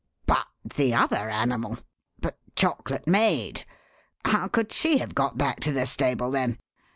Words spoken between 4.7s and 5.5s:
she have got